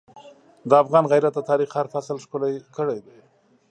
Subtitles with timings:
[0.69, 3.19] د افغان غیرت د تاریخ هر فصل ښکلی کړی دی.